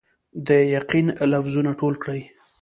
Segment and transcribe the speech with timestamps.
[0.47, 2.21] د یقین لفظونه ټول کړئ